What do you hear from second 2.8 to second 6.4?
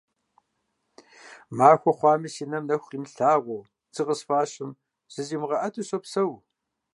имылъагъуу, дзы къысфӀащым зызимыгъэӀэту сопсэу.